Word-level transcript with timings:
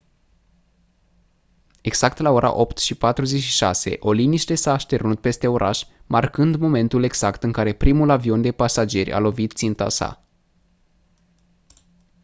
exact 1.81 2.17
la 2.17 2.29
ora 2.31 2.51
08:46 2.55 3.99
o 3.99 4.11
liniște 4.11 4.55
s-a 4.55 4.71
așternut 4.73 5.19
peste 5.19 5.47
oraș 5.47 5.83
marcând 6.07 6.55
momentul 6.55 7.03
exact 7.03 7.43
în 7.43 7.51
care 7.51 7.73
primul 7.73 8.09
avion 8.09 8.41
de 8.41 8.51
pasageri 8.51 9.11
a 9.13 9.19
lovit 9.19 9.51
ținta 9.51 9.89
sa 9.89 10.23